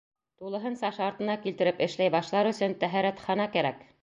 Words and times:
—Тулыһынса 0.43 0.89
шартына 0.95 1.35
килтереп 1.43 1.83
эшләй 1.89 2.13
башлар 2.19 2.53
өсөн 2.55 2.77
тәһәрәтхана 2.85 3.51
кәрәк. 3.59 3.91